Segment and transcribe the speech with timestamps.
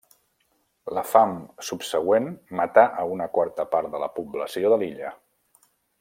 [0.97, 1.35] La fam
[1.67, 2.29] subsegüent
[2.61, 5.13] matà a una quarta part de la població de l'illa.